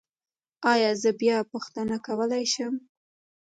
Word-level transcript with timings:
ایا 0.73 0.91
زه 1.01 1.09
بیا 1.19 1.37
پوښتنه 1.51 1.95
کولی 2.05 2.43
شم؟ 2.53 2.73